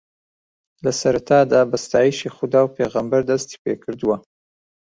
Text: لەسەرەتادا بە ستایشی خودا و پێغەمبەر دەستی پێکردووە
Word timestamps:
لەسەرەتادا 0.85 1.61
بە 1.69 1.77
ستایشی 1.85 2.33
خودا 2.35 2.61
و 2.63 2.73
پێغەمبەر 2.75 3.21
دەستی 3.29 3.61
پێکردووە 3.63 4.17